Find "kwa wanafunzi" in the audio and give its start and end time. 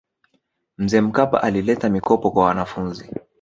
2.31-3.09